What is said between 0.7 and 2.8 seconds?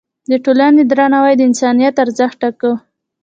درناوی د انسان ارزښت ټاکه.